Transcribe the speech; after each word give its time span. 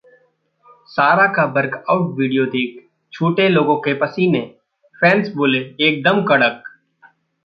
सारा 0.89 1.25
का 1.27 1.43
workout 1.57 2.15
video 2.17 2.45
देख 2.45 2.79
छूटे 3.13 3.47
लोगों 3.49 3.75
के 3.77 3.93
पसीने, 3.93 4.41
फैन्स 5.01 5.29
बोले- 5.35 5.63
एक 5.81 6.03
दम 6.03 6.23
कड़क 6.25 6.63